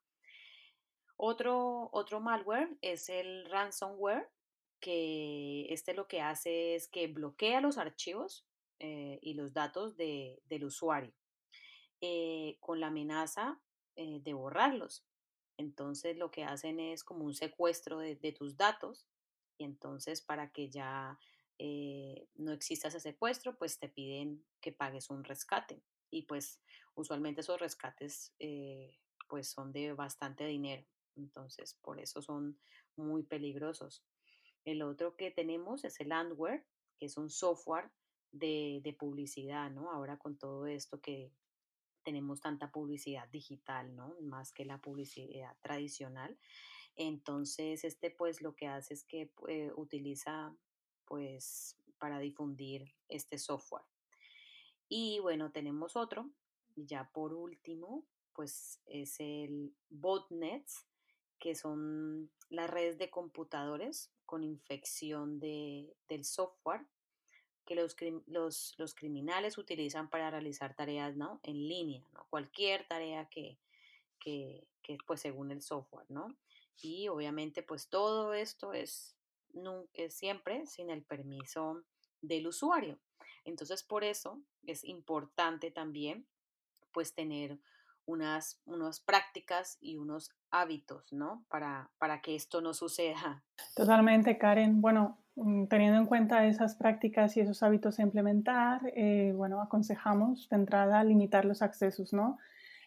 Otro, 1.17 1.91
otro 1.93 2.21
malware 2.21 2.77
es 2.81 3.09
el 3.09 3.51
ransomware, 3.51 4.29
que 4.81 5.67
este 5.73 5.95
lo 5.95 6.07
que 6.07 6.21
hace 6.21 6.75
es 6.75 6.89
que 6.89 7.09
bloquea 7.09 7.61
los 7.61 7.79
archivos 7.79 8.47
eh, 8.79 9.19
y 9.23 9.35
los 9.35 9.53
datos 9.53 9.97
de, 9.97 10.43
del 10.45 10.65
usuario 10.65 11.15
eh, 12.01 12.59
con 12.61 12.81
la 12.81 12.89
amenaza 12.89 13.61
de 13.97 14.35
borrarlos. 14.35 15.07
Entonces 15.59 16.17
lo 16.17 16.31
que 16.31 16.45
hacen 16.45 16.81
es 16.81 17.03
como 17.03 17.25
un 17.25 17.35
secuestro 17.35 17.99
de, 17.99 18.17
tus 18.33 18.57
datos 18.57 19.07
y 19.59 19.65
entonces 19.65 20.21
para 20.21 20.51
que 20.53 20.69
ya 20.69 21.19
eh, 21.59 22.29
no 22.35 22.53
exista 22.53 22.89
ese 22.89 23.01
secuestro, 23.01 23.57
pues 23.57 23.79
te 23.79 23.89
piden 23.89 24.45
que 24.61 24.73
pagues 24.73 25.09
un 25.09 25.25
rescate 25.25 25.83
y 26.11 26.23
pues 26.23 26.61
usualmente 26.95 27.41
esos 27.41 27.59
rescates 27.59 28.35
eh, 28.39 28.99
pues 29.29 29.49
son 29.49 29.73
de 29.73 29.93
bastante 29.95 30.45
dinero, 30.47 30.87
entonces 31.17 31.75
por 31.83 32.01
eso 32.01 32.21
son 32.21 32.61
muy 32.97 33.23
peligrosos. 33.23 34.05
El 34.65 34.83
otro 34.83 35.17
que 35.17 35.31
tenemos 35.31 35.85
es 35.85 36.01
el 36.01 36.13
Andware, 36.13 36.67
que 36.99 37.07
es 37.07 37.17
un 37.17 37.31
software 37.31 37.91
de, 38.33 38.81
de 38.83 38.93
publicidad, 38.93 39.71
¿no? 39.71 39.91
Ahora 39.91 40.19
con 40.19 40.37
todo 40.37 40.67
esto 40.67 41.01
que, 41.01 41.33
tenemos 42.07 42.41
tanta 42.41 42.71
publicidad 42.71 43.29
digital, 43.31 43.97
¿no? 43.97 44.15
Más 44.21 44.53
que 44.53 44.65
la 44.65 44.81
publicidad 44.81 45.57
tradicional. 45.61 46.39
Entonces, 46.95 47.83
este 47.83 48.13
pues 48.13 48.41
lo 48.43 48.55
que 48.55 48.69
hace 48.69 48.95
es 48.95 49.03
que 49.03 49.33
eh, 49.49 49.73
utiliza 49.75 50.57
pues 51.05 51.77
para 51.99 52.21
difundir 52.21 52.95
este 53.09 53.39
software. 53.39 53.83
Y 54.89 55.19
bueno, 55.19 55.51
tenemos 55.51 55.97
otro, 55.97 56.31
ya 56.77 57.11
por 57.13 57.35
último, 57.35 58.07
pues 58.33 58.81
es 58.87 59.19
el 59.19 59.75
botnets, 59.91 60.87
que 61.41 61.57
son 61.57 62.31
las 62.51 62.71
redes 62.71 62.99
de 62.99 63.11
computadores 63.11 64.13
con 64.27 64.45
infección 64.45 65.41
de, 65.41 65.97
del 66.09 66.25
software 66.25 66.87
que 67.67 67.75
los, 67.75 67.97
los, 68.27 68.75
los, 68.79 68.95
criminales 68.95 69.59
utilizan 69.59 70.09
para 70.09 70.31
realizar 70.31 70.75
tareas 70.75 71.17
¿no? 71.17 71.41
en 71.43 71.69
línea, 71.69 72.03
¿no? 72.15 72.27
cualquier 72.31 72.87
tarea 72.89 73.29
que, 73.29 73.59
que, 74.19 74.67
que, 74.83 74.97
pues 75.07 75.21
según 75.21 75.51
el 75.51 75.61
software, 75.61 76.07
¿no? 76.09 76.37
Y 76.81 77.09
obviamente 77.09 77.63
pues 77.63 77.89
todo 77.89 78.33
esto 78.33 78.73
es, 78.73 79.17
es 79.93 80.15
siempre 80.15 80.67
sin 80.67 80.91
el 80.91 81.03
permiso 81.03 81.85
del 82.23 82.47
usuario. 82.47 82.99
Entonces 83.45 83.83
por 83.83 84.05
eso 84.05 84.41
es 84.67 84.85
importante 84.85 85.71
también 85.71 86.27
pues 86.93 87.15
tener 87.15 87.59
unas, 88.07 88.61
unas 88.65 89.01
prácticas 89.01 89.77
y 89.81 89.97
unos 89.97 90.31
hábitos, 90.51 91.13
¿no? 91.13 91.45
Para, 91.49 91.91
para 91.99 92.21
que 92.23 92.35
esto 92.35 92.61
no 92.61 92.73
suceda. 92.73 93.43
Totalmente, 93.75 94.39
Karen. 94.39 94.81
Bueno, 94.81 95.19
mm, 95.35 95.67
teniendo 95.67 95.99
en 95.99 96.07
cuenta 96.07 96.47
esas 96.47 96.77
prácticas 96.77 97.37
y 97.37 97.41
esos 97.41 97.63
hábitos 97.63 97.99
a 97.99 98.03
implementar, 98.03 98.81
eh, 98.95 99.33
bueno, 99.37 99.61
aconsejamos 99.61 100.49
de 100.49 100.57
entrada 100.57 101.05
limitar 101.05 101.45
los 101.45 101.63
accesos, 101.63 102.13
¿no? 102.13 102.39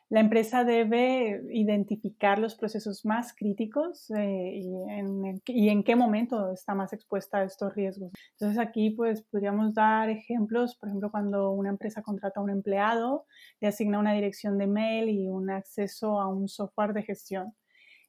La 0.09 0.21
empresa 0.21 0.63
debe 0.63 1.39
identificar 1.51 2.39
los 2.39 2.55
procesos 2.55 3.05
más 3.05 3.31
críticos 3.35 4.09
eh, 4.17 4.59
y, 5.45 5.69
en, 5.69 5.83
qué 5.83 5.95
momento 5.95 6.51
está 6.51 6.73
más 6.73 6.93
expuesta 6.93 7.37
a 7.37 7.43
estos 7.43 7.75
riesgos. 7.75 8.11
Entonces 8.31 8.57
aquí 8.57 8.89
pues 8.89 9.21
podríamos 9.21 9.75
dar 9.75 10.09
ejemplos, 10.09 10.75
por 10.77 10.89
ejemplo, 10.89 11.11
cuando 11.11 11.51
una 11.51 11.69
empresa 11.69 12.01
contrata 12.01 12.39
a 12.39 12.43
un 12.43 12.49
empleado, 12.49 13.27
le 13.61 13.67
asigna 13.67 13.99
una 13.99 14.13
dirección 14.13 14.57
de 14.57 14.65
mail 14.65 15.09
y 15.09 15.27
un 15.27 15.51
acceso 15.51 16.19
a 16.19 16.27
un 16.27 16.47
software 16.47 16.93
de 16.93 17.03
gestión. 17.03 17.53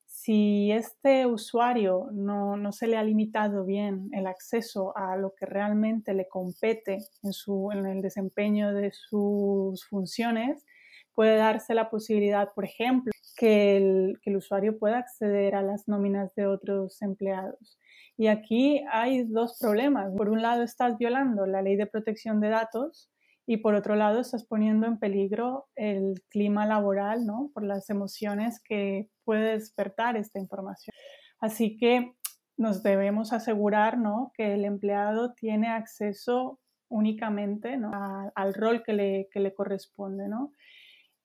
Si 0.06 0.72
este 0.72 1.26
usuario 1.26 2.08
no, 2.12 2.56
no 2.56 2.72
se 2.72 2.86
le 2.86 2.96
ha 2.96 3.04
limitado 3.04 3.66
bien 3.66 4.08
el 4.12 4.26
acceso 4.26 4.96
a 4.96 5.16
lo 5.16 5.34
que 5.34 5.44
realmente 5.44 6.14
le 6.14 6.26
compete 6.28 6.98
en, 7.22 7.32
su, 7.34 7.70
en 7.72 7.84
el 7.84 8.00
desempeño 8.00 8.72
de 8.72 8.90
sus 8.90 9.84
funciones, 9.84 10.64
puede 11.14 11.36
darse 11.36 11.74
la 11.74 11.90
posibilidad, 11.90 12.52
por 12.54 12.64
ejemplo, 12.64 13.12
que 13.36 13.76
el, 13.76 14.36
usuario 14.36 14.78
pueda 14.78 14.98
acceder 14.98 15.54
a 15.54 15.62
las 15.62 15.88
nóminas 15.88 16.34
de 16.34 16.46
otros 16.46 17.00
empleados. 17.02 17.78
Y 18.16 18.26
aquí 18.26 18.82
hay 18.92 19.24
dos 19.24 19.58
problemas. 19.58 20.12
Por 20.16 20.28
un 20.28 20.42
lado, 20.42 20.62
estás 20.62 20.98
violando 20.98 21.46
la 21.46 21.62
ley 21.62 21.76
de 21.76 21.86
protección 21.86 22.40
de 22.40 22.50
datos 22.50 23.10
y 23.46 23.56
por 23.56 23.74
otro 23.74 23.96
lado, 23.96 24.20
estás 24.20 24.44
poniendo 24.44 24.86
en 24.86 24.98
peligro 24.98 25.66
el 25.74 26.22
clima 26.28 26.66
laboral, 26.66 27.26
¿no? 27.26 27.50
Por 27.52 27.64
las 27.64 27.90
emociones 27.90 28.60
que 28.62 29.08
puede 29.24 29.52
despertar 29.52 30.16
esta 30.16 30.38
información. 30.38 30.94
Así 31.40 31.76
que 31.76 32.12
nos 32.56 32.82
debemos 32.82 33.32
asegurar, 33.32 33.98
¿no? 33.98 34.30
Que 34.34 34.54
el 34.54 34.64
empleado 34.64 35.32
tiene 35.32 35.68
acceso 35.68 36.60
únicamente 36.88 37.78
al 38.34 38.54
rol 38.54 38.82
que 38.84 38.92
le, 38.92 39.28
que 39.32 39.40
le 39.40 39.54
corresponde, 39.54 40.28
¿no? 40.28 40.52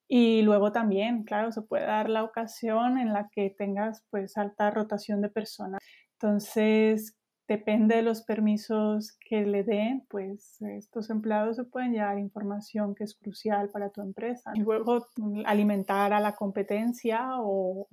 Y 0.08 0.44
luego 0.44 0.72
también, 0.72 1.24
claro, 1.24 1.52
se 1.52 1.62
puede 1.62 1.86
dar 1.86 2.10
la 2.10 2.24
ocasión 2.24 2.98
en 2.98 3.14
la 3.14 3.30
que 3.32 3.50
tengas 3.50 4.04
pues 4.12 4.38
alta 4.38 4.70
rotación 4.72 5.22
de 5.22 5.30
personas. 5.30 5.82
Entonces, 6.14 7.18
depende 7.48 7.98
de 7.98 8.02
los 8.02 8.24
permisos 8.24 9.18
que 9.20 9.46
le 9.46 9.64
den, 9.64 10.06
pues 10.10 10.62
estos 10.62 11.10
empleados 11.10 11.58
se 11.58 11.64
pueden 11.64 11.94
llevar 11.94 12.18
información 12.18 12.96
que 12.96 13.04
es 13.04 13.16
crucial 13.16 13.70
para 13.70 13.90
tu 13.90 14.02
empresa. 14.02 14.52
Y 14.56 14.62
luego 14.62 15.08
mm, 15.18 15.42
alimentar 15.46 16.14
a 16.14 16.20
la 16.20 16.34
competencia 16.34 17.28
o, 17.40 17.88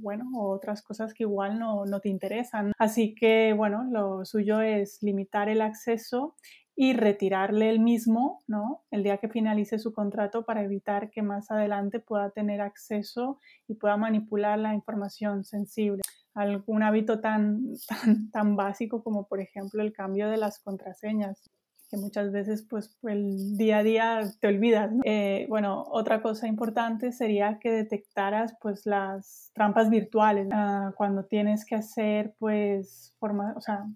bueno, 0.00 0.30
otras 0.34 0.82
cosas 0.82 1.14
que 1.14 1.24
igual 1.24 1.58
no, 1.58 1.84
no 1.84 2.00
te 2.00 2.08
interesan. 2.08 2.72
Así 2.78 3.14
que, 3.14 3.52
bueno, 3.52 3.84
lo 3.90 4.24
suyo 4.24 4.60
es 4.60 5.02
limitar 5.02 5.48
el 5.48 5.60
acceso 5.60 6.34
y 6.76 6.92
retirarle 6.92 7.70
el 7.70 7.80
mismo, 7.80 8.44
¿no? 8.46 8.84
El 8.90 9.02
día 9.02 9.16
que 9.16 9.30
finalice 9.30 9.78
su 9.78 9.94
contrato 9.94 10.44
para 10.44 10.62
evitar 10.62 11.10
que 11.10 11.22
más 11.22 11.50
adelante 11.50 12.00
pueda 12.00 12.30
tener 12.30 12.60
acceso 12.60 13.40
y 13.66 13.74
pueda 13.74 13.96
manipular 13.96 14.58
la 14.58 14.74
información 14.74 15.44
sensible. 15.44 16.02
Algún 16.34 16.82
hábito 16.82 17.20
tan, 17.20 17.62
tan, 17.88 18.30
tan 18.30 18.56
básico 18.56 19.02
como 19.02 19.26
por 19.26 19.40
ejemplo 19.40 19.82
el 19.82 19.94
cambio 19.94 20.28
de 20.28 20.36
las 20.36 20.60
contraseñas 20.60 21.50
que 21.88 21.96
muchas 21.96 22.32
veces 22.32 22.66
pues 22.68 22.96
el 23.04 23.56
día 23.56 23.78
a 23.78 23.82
día 23.82 24.20
te 24.40 24.48
olvidas. 24.48 24.90
Eh, 25.04 25.46
bueno, 25.48 25.84
otra 25.88 26.20
cosa 26.20 26.48
importante 26.48 27.12
sería 27.12 27.58
que 27.60 27.70
detectaras 27.70 28.56
pues 28.60 28.86
las 28.86 29.52
trampas 29.54 29.88
virtuales 29.88 30.48
ah, 30.52 30.92
cuando 30.96 31.24
tienes 31.24 31.64
que 31.64 31.76
hacer 31.76 32.34
pues 32.38 33.14
forma, 33.18 33.54
o 33.56 33.60
sea, 33.60 33.86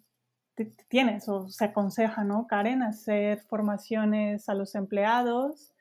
tienes 0.89 1.29
o 1.29 1.49
se 1.49 1.67
aconseja, 1.67 2.25
¿no, 2.25 2.47
Karen, 2.47 2.83
hacer 2.83 3.41
formaciones 3.49 4.49
a 4.49 4.55
los 4.55 4.75
empleados 4.75 5.73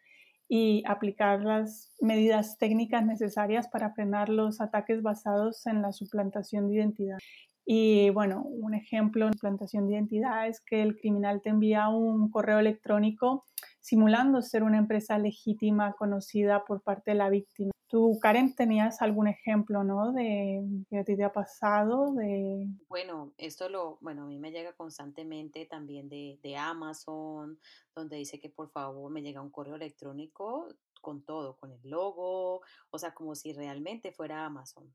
y 0.48 0.84
aplicar 0.88 1.44
las 1.44 1.92
medidas 2.02 2.58
técnicas 2.58 3.06
necesarias 3.06 3.68
para 3.68 3.94
frenar 3.94 4.30
los 4.30 4.62
ataques 4.62 5.04
basados 5.04 5.66
en 5.68 5.82
la 5.82 5.92
suplantación 5.92 6.68
de 6.68 6.76
identidad. 6.76 7.18
Y 7.66 8.10
bueno, 8.10 8.42
un 8.44 8.74
ejemplo 8.74 9.28
en 9.28 9.34
implantación 9.34 9.86
de 9.86 9.94
identidad 9.94 10.48
es 10.48 10.60
que 10.60 10.82
el 10.82 10.98
criminal 10.98 11.42
te 11.44 11.50
envía 11.50 11.88
un 11.90 12.32
correo 12.32 12.58
electrónico 12.58 13.46
simulando 13.80 14.42
ser 14.42 14.64
una 14.64 14.80
empresa 14.80 15.20
legítima 15.20 15.94
conocida 15.94 16.66
por 16.66 16.82
parte 16.82 17.12
de 17.12 17.18
la 17.18 17.30
víctima. 17.30 17.72
Tú, 17.90 18.20
Karen, 18.22 18.54
tenías 18.54 19.02
algún 19.02 19.28
ejemplo, 19.28 19.84
¿no? 19.84 20.14
De 20.14 20.64
que 20.90 21.00
a 21.00 21.04
ti 21.04 21.18
te 21.18 21.24
ha 21.24 21.34
pasado, 21.34 22.14
de... 22.14 22.68
Bueno, 22.88 23.34
esto 23.38 23.68
lo, 23.68 23.98
bueno, 24.00 24.24
a 24.24 24.26
mí 24.28 24.38
me 24.38 24.52
llega 24.52 24.74
constantemente 24.74 25.66
también 25.66 26.08
de, 26.08 26.40
de 26.44 26.56
Amazon, 26.56 27.60
donde 27.96 28.18
dice 28.18 28.40
que 28.40 28.50
por 28.50 28.70
favor 28.70 29.12
me 29.12 29.24
llega 29.24 29.42
un 29.42 29.50
correo 29.50 29.76
electrónico 29.76 30.68
con 31.02 31.24
todo, 31.24 31.58
con 31.58 31.72
el 31.72 31.82
logo, 31.84 32.62
o 32.92 33.00
sea, 33.00 33.14
como 33.14 33.36
si 33.36 33.54
realmente 33.54 34.12
fuera 34.12 34.46
Amazon. 34.46 34.94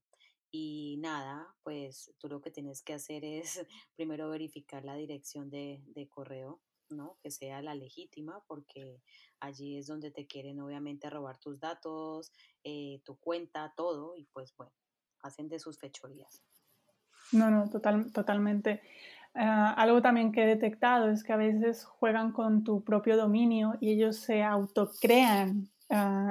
Y 0.56 0.98
nada, 0.98 1.52
pues 1.64 2.14
tú 2.18 2.28
lo 2.28 2.40
que 2.40 2.52
tienes 2.52 2.80
que 2.80 2.94
hacer 2.94 3.24
es 3.24 3.66
primero 3.96 4.30
verificar 4.30 4.84
la 4.84 4.94
dirección 4.94 5.50
de, 5.50 5.82
correo, 6.10 6.60
¿no? 6.91 7.19
Que 7.23 7.31
sea 7.31 7.62
la 7.62 7.75
legítima, 7.75 8.43
porque 8.47 9.03
allí 9.41 9.79
es 9.79 9.87
donde 9.87 10.11
te 10.11 10.26
quieren 10.26 10.61
obviamente 10.61 11.11
robar 11.11 11.38
tus 11.38 11.61
datos, 11.61 12.33
eh, 12.62 13.00
tu 13.05 13.17
cuenta, 13.17 13.73
todo, 13.76 14.17
y 14.17 14.25
pues 14.33 14.55
bueno, 14.57 14.73
hacen 15.23 15.49
de 15.49 15.59
sus 15.59 15.79
fechorías. 15.79 16.43
No, 17.33 17.50
no, 17.50 17.69
total, 17.71 18.12
totalmente. 18.12 18.83
Ah, 19.35 19.73
algo 19.73 20.00
también 20.00 20.31
que 20.31 20.45
he 20.45 20.47
detectado 20.47 21.11
es 21.11 21.25
que 21.25 21.33
a 21.33 21.37
veces 21.37 21.85
juegan 21.85 22.33
con 22.33 22.62
tu 22.62 22.85
propio 22.85 23.17
dominio 23.17 23.75
y 23.81 23.91
ellos 23.91 24.17
se 24.17 24.43
autocrean 24.43 25.69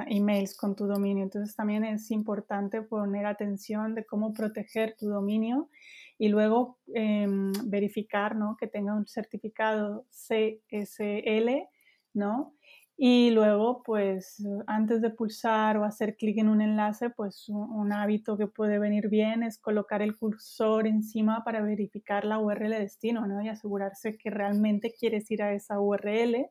emails 0.06 0.56
con 0.56 0.74
tu 0.74 0.86
dominio. 0.86 1.24
Entonces 1.24 1.54
también 1.54 1.84
es 1.84 2.10
importante 2.10 2.82
poner 2.82 3.26
atención 3.26 3.94
de 3.94 4.04
cómo 4.04 4.32
proteger 4.32 4.96
tu 4.96 5.08
dominio 5.08 5.68
y 6.18 6.28
luego 6.28 6.78
em, 6.94 7.52
verificar 7.64 8.36
¿no? 8.36 8.56
que 8.58 8.66
tenga 8.66 8.94
un 8.94 9.06
certificado 9.06 10.06
CSL, 10.10 11.68
¿no? 12.12 12.54
Y 12.96 13.30
luego, 13.30 13.82
pues 13.82 14.40
antes 14.68 15.02
de 15.02 15.10
pulsar 15.10 15.76
o 15.78 15.84
hacer 15.84 16.16
clic 16.16 16.38
en 16.38 16.48
un 16.48 16.60
enlace, 16.60 17.10
pues 17.10 17.48
un, 17.48 17.92
hábito 17.92 18.36
que 18.36 18.46
puede 18.46 18.78
venir 18.78 19.08
bien 19.08 19.42
es 19.42 19.58
colocar 19.58 20.00
el 20.00 20.16
cursor 20.16 20.86
encima 20.86 21.42
para 21.44 21.60
verificar 21.60 22.24
la 22.24 22.38
URL 22.38 22.70
de 22.70 22.80
destino, 22.80 23.26
¿no? 23.26 23.42
Y 23.42 23.48
asegurarse 23.48 24.16
que 24.16 24.30
realmente 24.30 24.94
quieres 24.96 25.28
ir 25.32 25.42
a 25.42 25.52
esa 25.52 25.80
URL 25.80 26.48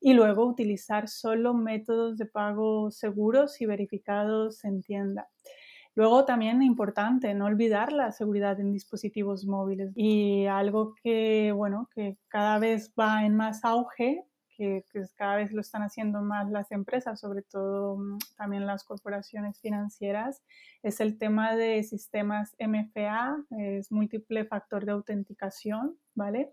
y 0.00 0.12
luego 0.12 0.44
utilizar 0.46 1.08
solo 1.08 1.54
métodos 1.54 2.18
de 2.18 2.26
pago 2.26 2.90
seguros 2.90 3.60
y 3.62 3.66
verificados 3.66 4.64
en 4.64 4.82
tienda. 4.82 5.28
Luego 5.94 6.24
también 6.24 6.62
importante 6.62 7.34
no 7.34 7.46
olvidar 7.46 7.92
la 7.92 8.12
seguridad 8.12 8.58
en 8.60 8.72
dispositivos 8.72 9.44
móviles 9.44 9.92
y 9.94 10.46
algo 10.46 10.94
que 11.02 11.52
bueno 11.52 11.88
que 11.94 12.16
cada 12.28 12.58
vez 12.58 12.92
va 12.98 13.26
en 13.26 13.36
más 13.36 13.64
auge 13.64 14.24
que, 14.56 14.84
cada 15.16 15.36
vez 15.36 15.52
lo 15.52 15.60
están 15.60 15.82
haciendo 15.82 16.22
más 16.22 16.50
las 16.50 16.70
empresas, 16.72 17.20
sobre 17.20 17.42
todo 17.42 17.96
mm, 17.96 18.18
también 18.36 18.66
las 18.66 18.84
corporaciones 18.84 19.60
financieras, 19.60 20.42
es 20.82 21.00
el 21.00 21.18
tema 21.18 21.56
de 21.56 21.82
sistemas 21.82 22.54
MFA, 22.58 23.36
es 23.58 23.90
múltiple 23.90 24.44
factor 24.44 24.84
de 24.84 24.92
autenticación, 24.92 25.96
¿vale? 26.14 26.52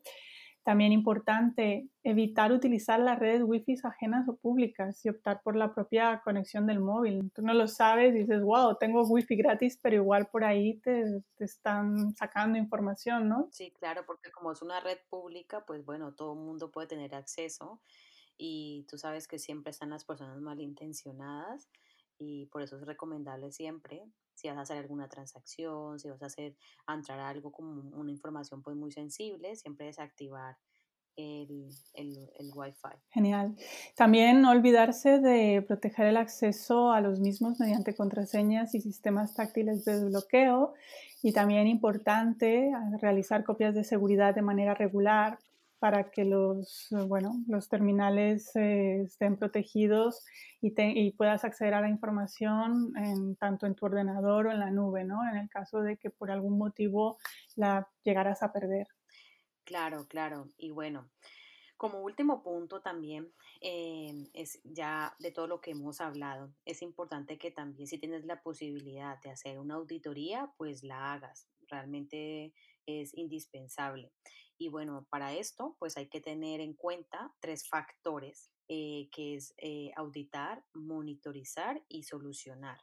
También 0.69 0.91
importante 0.91 1.89
evitar 2.03 2.51
utilizar 2.51 2.99
las 2.99 3.17
redes 3.17 3.41
wifi 3.43 3.73
ajenas 3.83 4.29
o 4.29 4.35
públicas 4.35 5.03
y 5.03 5.09
optar 5.09 5.41
por 5.41 5.55
la 5.55 5.73
propia 5.73 6.21
conexión 6.23 6.67
del 6.67 6.79
móvil. 6.79 7.31
Tú 7.33 7.41
no 7.41 7.55
lo 7.55 7.67
sabes 7.67 8.13
y 8.13 8.19
dices, 8.19 8.43
wow, 8.43 8.77
tengo 8.79 9.01
wifi 9.01 9.35
gratis, 9.35 9.79
pero 9.81 9.95
igual 9.95 10.27
por 10.27 10.43
ahí 10.43 10.79
te, 10.81 11.23
te 11.37 11.45
están 11.45 12.13
sacando 12.15 12.59
información, 12.59 13.27
¿no? 13.27 13.49
Sí, 13.51 13.71
claro, 13.79 14.03
porque 14.05 14.29
como 14.29 14.51
es 14.51 14.61
una 14.61 14.79
red 14.79 14.99
pública, 15.09 15.65
pues 15.65 15.83
bueno, 15.83 16.13
todo 16.13 16.33
el 16.33 16.39
mundo 16.39 16.69
puede 16.69 16.85
tener 16.85 17.15
acceso 17.15 17.81
y 18.37 18.85
tú 18.87 18.99
sabes 18.99 19.27
que 19.27 19.39
siempre 19.39 19.71
están 19.71 19.89
las 19.89 20.05
personas 20.05 20.39
malintencionadas 20.39 21.67
y 22.19 22.45
por 22.47 22.61
eso 22.61 22.77
es 22.77 22.85
recomendable 22.85 23.51
siempre 23.51 24.03
si 24.39 24.47
vas 24.47 24.57
a 24.57 24.61
hacer 24.61 24.77
alguna 24.77 25.09
transacción, 25.09 25.99
si 25.99 26.09
vas 26.09 26.21
a 26.21 26.27
hacer 26.27 26.55
entrar 26.87 27.19
algo 27.19 27.51
como 27.51 27.81
una 27.97 28.11
información 28.11 28.63
pues 28.63 28.77
muy 28.77 28.91
sensible, 28.91 29.55
siempre 29.57 29.87
desactivar 29.87 30.55
el, 31.17 31.67
el, 31.93 32.31
el 32.39 32.51
Wi-Fi. 32.55 32.97
Genial. 33.09 33.57
También 33.97 34.41
no 34.41 34.51
olvidarse 34.51 35.19
de 35.19 35.61
proteger 35.61 36.05
el 36.05 36.15
acceso 36.15 36.93
a 36.93 37.01
los 37.01 37.19
mismos 37.19 37.59
mediante 37.59 37.93
contraseñas 37.93 38.73
y 38.75 38.79
sistemas 38.79 39.33
táctiles 39.33 39.83
de 39.83 39.99
desbloqueo. 39.99 40.73
Y 41.21 41.33
también 41.33 41.67
importante 41.67 42.71
realizar 43.01 43.43
copias 43.43 43.75
de 43.75 43.83
seguridad 43.83 44.33
de 44.33 44.41
manera 44.41 44.73
regular 44.73 45.37
para 45.79 46.11
que 46.11 46.25
los, 46.25 46.87
bueno, 47.07 47.31
los 47.47 47.69
terminales 47.69 48.55
eh, 48.55 49.01
estén 49.03 49.37
protegidos 49.37 50.25
y, 50.61 50.73
y, 50.77 51.11
puedas 51.13 51.43
acceder 51.45 51.73
a 51.73 51.81
la 51.81 51.89
información 51.89 52.93
tanto 53.39 53.65
en 53.65 53.75
tu 53.75 53.85
ordenador 53.85 54.47
o 54.47 54.51
en 54.51 54.59
la 54.59 54.71
nube, 54.71 55.05
¿no? 55.05 55.27
En 55.29 55.37
el 55.37 55.49
caso 55.49 55.81
de 55.81 55.97
que 55.97 56.09
por 56.09 56.31
algún 56.31 56.57
motivo 56.57 57.17
la 57.55 57.87
llegaras 58.03 58.43
a 58.43 58.51
perder. 58.51 58.87
Claro, 59.63 60.07
claro. 60.07 60.47
Y 60.57 60.71
bueno, 60.71 61.09
como 61.77 62.01
último 62.01 62.43
punto 62.43 62.81
también, 62.81 63.31
eh, 63.61 64.27
es 64.33 64.59
ya 64.65 65.15
de 65.19 65.31
todo 65.31 65.47
lo 65.47 65.61
que 65.61 65.71
hemos 65.71 66.01
hablado, 66.01 66.53
es 66.65 66.81
importante 66.81 67.37
que 67.37 67.51
también 67.51 67.87
si 67.87 67.97
tienes 67.97 68.25
la 68.25 68.41
posibilidad 68.41 69.17
de 69.21 69.29
hacer 69.29 69.59
una 69.59 69.75
auditoría, 69.75 70.51
pues 70.57 70.83
la 70.83 71.13
hagas. 71.13 71.47
Realmente 71.69 72.53
es 72.85 73.13
indispensable. 73.15 74.11
Y 74.61 74.67
bueno, 74.67 75.07
para 75.09 75.33
esto, 75.33 75.77
pues 75.79 75.95
hay 75.95 76.09
que 76.09 76.19
tener 76.19 76.59
en 76.59 76.73
cuenta 76.73 77.33
tres 77.39 77.65
factores, 77.65 78.51
eh, 78.67 79.07
que 79.09 79.35
es 79.35 79.53
eh, 79.57 79.91
auditar, 79.95 80.65
monitorizar 80.73 81.81
y 81.87 82.03
solucionar. 82.03 82.77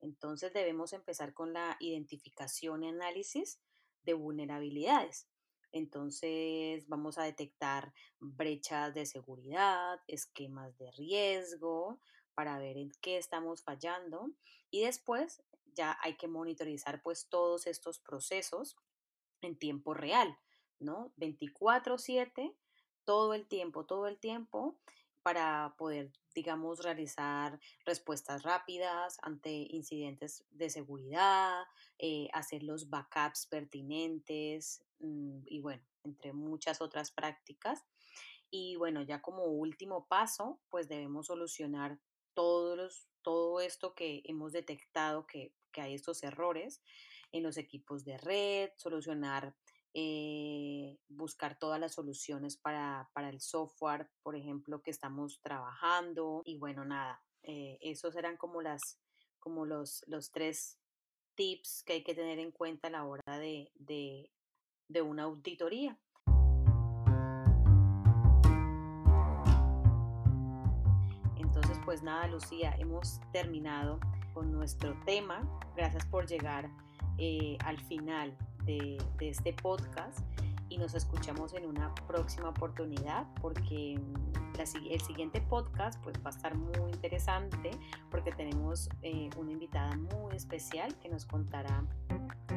Entonces 0.00 0.54
debemos 0.54 0.94
empezar 0.94 1.34
con 1.34 1.52
la 1.52 1.76
identificación 1.80 2.82
y 2.82 2.88
análisis 2.88 3.60
de 4.04 4.14
vulnerabilidades. 4.14 5.28
Entonces 5.70 6.88
vamos 6.88 7.18
a 7.18 7.24
detectar 7.24 7.92
brechas 8.18 8.94
de 8.94 9.04
seguridad, 9.04 10.00
esquemas 10.06 10.78
de 10.78 10.90
riesgo, 10.92 12.00
para 12.34 12.58
ver 12.58 12.78
en 12.78 12.90
qué 13.02 13.18
estamos 13.18 13.62
fallando. 13.62 14.30
Y 14.70 14.84
después 14.84 15.42
ya 15.74 15.98
hay 16.00 16.16
que 16.16 16.26
monitorizar 16.26 17.02
pues 17.02 17.28
todos 17.28 17.66
estos 17.66 17.98
procesos 17.98 18.78
en 19.42 19.58
tiempo 19.58 19.92
real 19.92 20.38
¿no? 20.80 21.12
24/7, 21.16 22.54
todo 23.04 23.34
el 23.34 23.46
tiempo, 23.46 23.84
todo 23.86 24.06
el 24.06 24.18
tiempo, 24.18 24.78
para 25.22 25.74
poder, 25.76 26.12
digamos, 26.34 26.84
realizar 26.84 27.58
respuestas 27.84 28.44
rápidas 28.44 29.18
ante 29.22 29.50
incidentes 29.50 30.44
de 30.50 30.70
seguridad, 30.70 31.64
eh, 31.98 32.28
hacer 32.32 32.62
los 32.62 32.90
backups 32.90 33.46
pertinentes 33.46 34.84
mm, 35.00 35.40
y 35.46 35.60
bueno, 35.60 35.82
entre 36.04 36.32
muchas 36.32 36.80
otras 36.80 37.10
prácticas. 37.10 37.84
Y 38.50 38.76
bueno, 38.76 39.02
ya 39.02 39.20
como 39.20 39.46
último 39.46 40.06
paso, 40.06 40.60
pues 40.70 40.88
debemos 40.88 41.26
solucionar 41.26 41.98
todos 42.34 43.08
todo 43.22 43.60
esto 43.60 43.96
que 43.96 44.22
hemos 44.26 44.52
detectado 44.52 45.26
que, 45.26 45.52
que 45.72 45.80
hay 45.80 45.94
estos 45.94 46.22
errores 46.22 46.80
en 47.32 47.42
los 47.42 47.56
equipos 47.56 48.04
de 48.04 48.18
red, 48.18 48.70
solucionar 48.76 49.56
eh, 49.98 50.98
buscar 51.08 51.58
todas 51.58 51.80
las 51.80 51.94
soluciones 51.94 52.58
para, 52.58 53.08
el 53.16 53.40
software, 53.40 54.10
por 54.22 54.36
ejemplo, 54.36 54.82
que 54.82 54.90
estamos 54.90 55.40
trabajando. 55.40 56.42
Y 56.44 56.58
bueno, 56.58 56.84
nada, 56.84 57.24
eh, 57.42 57.78
esos 57.80 58.14
eran 58.14 58.36
como, 58.36 58.60
las, 58.60 59.00
como 59.38 59.64
los, 59.64 60.04
los 60.06 60.30
tres 60.32 60.78
tips 61.34 61.82
que 61.82 61.94
hay 61.94 62.04
que 62.04 62.14
tener 62.14 62.38
en 62.38 62.52
cuenta 62.52 62.88
a 62.88 62.90
la 62.90 63.04
hora 63.06 63.38
de, 63.38 63.72
de 63.78 65.02
una 65.02 65.22
auditoría. 65.22 65.98
Entonces, 71.38 71.78
pues 71.86 72.02
nada, 72.02 72.26
Lucía, 72.26 72.76
hemos 72.78 73.18
terminado 73.32 73.98
con 74.34 74.52
nuestro 74.52 74.94
tema. 75.06 75.40
Gracias 75.74 76.04
por 76.04 76.26
llegar 76.26 76.70
eh, 77.16 77.56
al 77.64 77.80
final 77.80 78.36
de, 78.66 78.98
este 79.20 79.52
podcast 79.52 80.18
y 80.68 80.78
nos 80.78 80.94
escuchamos 80.94 81.54
en 81.54 81.64
una 81.66 81.94
próxima 82.06 82.48
oportunidad 82.48 83.26
porque 83.40 83.98
mm, 83.98 84.90
el 84.90 85.00
siguiente 85.00 85.40
podcast 85.40 86.02
pues 86.02 86.16
va 86.18 86.30
a 86.30 86.34
estar 86.34 86.54
muy 86.56 86.90
interesante 86.90 87.70
porque 88.10 88.32
tenemos 88.32 88.88
eh, 89.02 89.30
una 89.36 89.52
invitada 89.52 89.96
muy 89.96 90.34
especial 90.34 90.94
que 90.96 91.08
nos 91.08 91.24
contará 91.24 91.84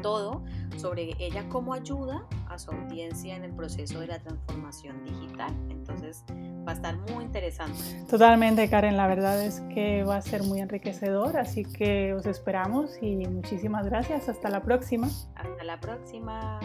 todo 0.02 0.44
sobre 0.78 1.16
ella 1.20 1.48
cómo 1.50 1.74
ayuda 1.74 2.26
a 2.48 2.58
su 2.58 2.72
audiencia 2.72 3.36
en 3.36 3.44
el 3.44 3.52
proceso 3.52 4.00
de 4.00 4.08
la 4.08 4.20
transformación 4.20 5.04
digital. 5.04 5.54
entonces 5.70 6.24
va 6.68 6.72
a 6.72 6.76
estar 6.76 6.98
muy 7.12 7.24
interesante. 7.24 7.80
Totalmente, 8.10 8.70
Karen, 8.70 8.98
la 8.98 9.08
verdad 9.08 9.44
es 9.44 9.62
que 9.74 10.04
va 10.04 10.18
a 10.18 10.22
ser 10.22 10.44
muy 10.44 10.60
enriquecedor, 10.60 11.38
así 11.38 11.64
que 11.64 12.14
os 12.14 12.26
esperamos 12.26 12.98
y 13.02 13.28
muchísimas 13.28 13.86
gracias. 13.86 14.30
Hasta 14.30 14.50
la 14.50 14.62
próxima. 14.62 15.08
Hasta 15.36 15.64
la 15.64 15.80
próxima. 15.80 16.60